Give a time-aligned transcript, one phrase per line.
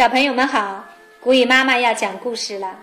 [0.00, 0.82] 小朋友们好，
[1.20, 2.74] 古语妈妈要讲故事了。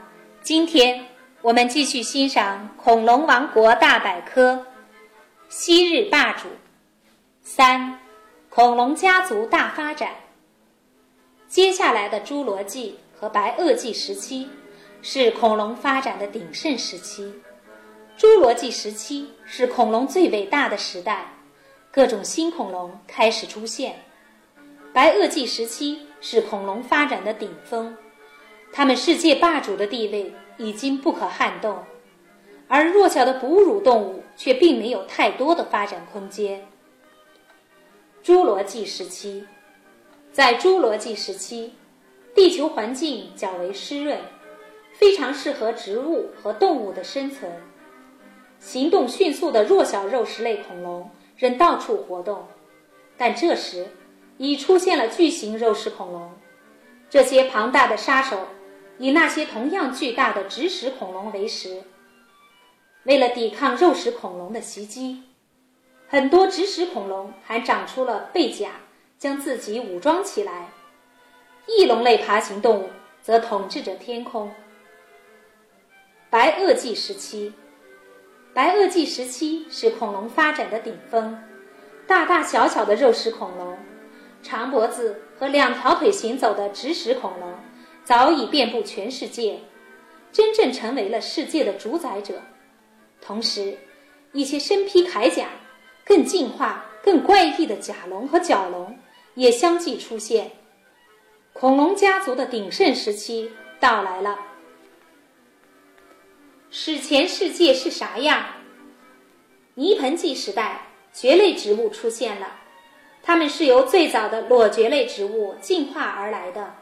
[0.44, 1.04] 今天
[1.42, 4.54] 我们继续欣赏《恐龙王国大百科》——
[5.50, 6.48] 昔日霸主
[7.42, 7.98] 三：
[8.52, 10.12] 恐龙家族大发展。
[11.48, 14.48] 接下来的侏罗纪和白垩纪时期
[15.02, 17.34] 是恐龙发展的鼎盛时期。
[18.16, 21.26] 侏罗纪时期是恐龙最伟大的时代，
[21.90, 24.04] 各种新恐龙开始出现。
[24.94, 27.96] 白垩纪时期是恐龙发展的顶峰，
[28.72, 31.84] 它们世界霸主的地位已经不可撼动，
[32.68, 36.68] 而弱小的哺乳动物却并没有太多的发展空间。
[38.24, 39.46] 侏罗纪时期，
[40.32, 41.74] 在侏罗纪时期，
[42.36, 44.20] 地球环境较为湿润，
[44.94, 47.52] 非常适合植物和动物的生存。
[48.60, 52.48] 行动迅速的弱小肉食类恐龙仍到处活动，
[53.16, 53.86] 但这时。
[54.38, 56.32] 已出现了巨型肉食恐龙，
[57.10, 58.48] 这些庞大的杀手
[58.98, 61.84] 以那些同样巨大的植食恐龙为食。
[63.04, 65.24] 为了抵抗肉食恐龙的袭击，
[66.08, 68.72] 很多植食恐龙还长出了背甲，
[69.18, 70.70] 将自己武装起来。
[71.68, 72.90] 翼龙类爬行动物
[73.22, 74.52] 则统治着天空。
[76.30, 77.54] 白垩纪时期，
[78.54, 81.42] 白垩纪时期是恐龙发展的顶峰，
[82.06, 83.78] 大大小小的肉食恐龙。
[84.48, 87.54] 长脖子和两条腿行走的植食恐龙
[88.06, 89.60] 早已遍布全世界，
[90.32, 92.42] 真正成为了世界的主宰者。
[93.20, 93.78] 同时，
[94.32, 95.50] 一些身披铠甲、
[96.06, 98.98] 更进化、更怪异的甲龙和角龙
[99.36, 100.50] 也相继出现。
[101.52, 104.40] 恐龙家族的鼎盛时期到来了。
[106.72, 108.46] 史前世界是啥样？
[109.74, 112.62] 泥盆纪时代，蕨类植物出现了。
[113.22, 116.76] 它们是由最早的裸蕨类植物进化而来的。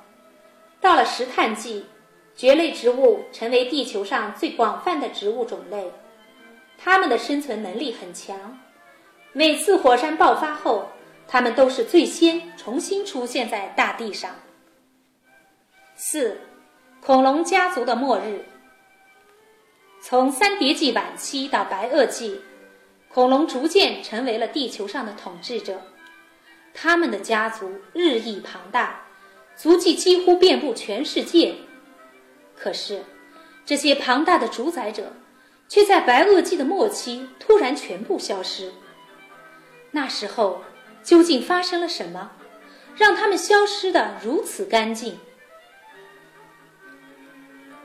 [0.79, 1.85] 到了石炭纪，
[2.35, 5.91] 蕨类植物成为地球上最广泛的植物种类。
[6.77, 8.59] 它们的生存能力很强。
[9.31, 10.89] 每次火山爆发后，
[11.27, 14.35] 它们都是最先重新出现在大地上。
[15.95, 16.39] 四，
[17.01, 18.45] 恐龙家族的末日。
[20.01, 22.41] 从三叠纪晚期到白垩纪，
[23.09, 25.81] 恐龙逐渐成为了地球上的统治者。
[26.77, 29.05] 他们的家族日益庞大，
[29.55, 31.55] 足迹几乎遍布全世界。
[32.53, 33.03] 可是，
[33.65, 35.13] 这些庞大的主宰者，
[35.69, 38.73] 却在白垩纪的末期突然全部消失。
[39.91, 40.61] 那时候
[41.01, 42.33] 究竟发生了什么，
[42.97, 45.17] 让他们消失的如此干净？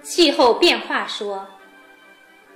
[0.03, 1.47] 气候变化说，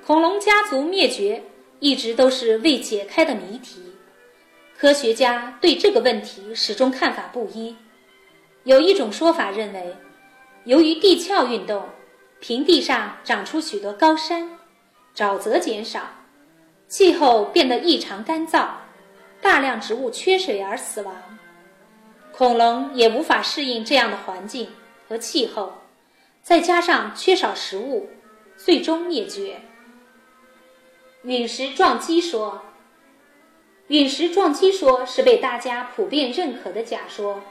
[0.05, 1.45] 恐龙家族灭绝
[1.79, 3.94] 一直都是未解开的谜题。
[4.85, 7.75] 科学家对这个问题始终看法不一。
[8.65, 9.97] 有一种说法认为，
[10.65, 11.89] 由于地壳运动，
[12.39, 14.59] 平地上长出许多高山，
[15.17, 16.03] 沼泽减少，
[16.87, 18.73] 气候变得异常干燥，
[19.41, 21.17] 大量植物缺水而死亡，
[22.31, 24.69] 恐龙也无法适应这样的环境
[25.09, 25.73] 和气候，
[26.43, 28.11] 再加上缺少食物，
[28.59, 29.63] 最终灭绝。
[31.23, 32.63] 陨石撞击说。
[33.89, 37.43] 陨石撞击说是被大家普遍认可的假说。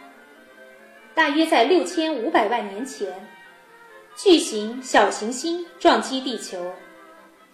[1.13, 3.27] 大约在六千五百万年前，
[4.16, 6.73] 巨型小行星撞击地球，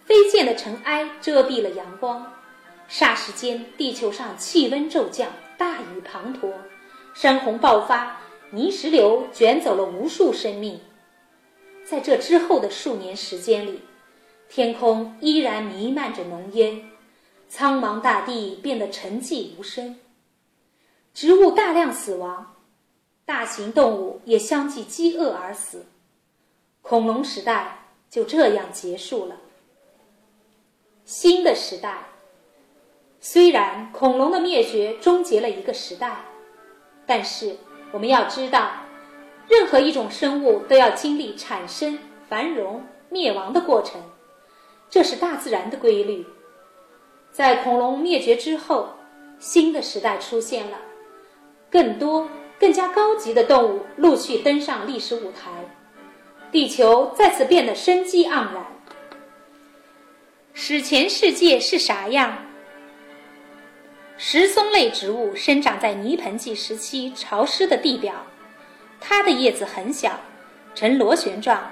[0.06, 2.26] 飞溅的尘埃遮蔽了阳光，
[2.88, 6.50] 霎时间地球上气温骤降，大雨滂沱，
[7.12, 8.18] 山洪爆发，
[8.50, 10.80] 泥石流卷走了无数生命。
[11.84, 13.82] 在这之后的数年时间里，
[14.48, 16.89] 天空依然弥漫着浓烟。
[17.50, 19.98] 苍茫大地变得沉寂无声，
[21.12, 22.54] 植物大量死亡，
[23.24, 25.84] 大型动物也相继饥饿而死，
[26.80, 29.36] 恐龙时代就这样结束了。
[31.04, 32.04] 新的时代，
[33.18, 36.24] 虽然恐龙的灭绝终结了一个时代，
[37.04, 37.56] 但是
[37.90, 38.70] 我们要知道，
[39.48, 41.98] 任何一种生物都要经历产生、
[42.28, 44.00] 繁荣、灭亡的过程，
[44.88, 46.24] 这是大自然的规律。
[47.32, 48.90] 在恐龙灭绝之后，
[49.38, 50.76] 新的时代出现了，
[51.70, 52.28] 更多、
[52.58, 55.50] 更加高级的动物陆续登上历史舞台，
[56.50, 58.66] 地球再次变得生机盎然。
[60.52, 62.36] 史前世界是啥样？
[64.18, 68.26] 石松类植物生长在泥盆纪时期潮湿的地表，
[69.00, 70.18] 它的叶子很小，
[70.74, 71.70] 呈螺旋状。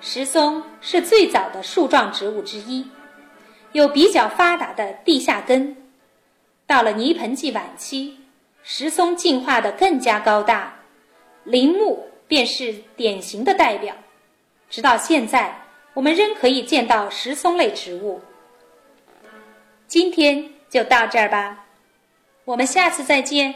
[0.00, 2.86] 石松是最早的树状植物之一。
[3.72, 5.76] 有比较发达的地下根，
[6.66, 8.16] 到了泥盆纪晚期，
[8.62, 10.74] 石松进化的更加高大，
[11.44, 13.94] 林木便是典型的代表。
[14.68, 18.20] 直到现在，我们仍可以见到石松类植物。
[19.86, 21.66] 今天就到这儿吧，
[22.44, 23.54] 我们下次再见。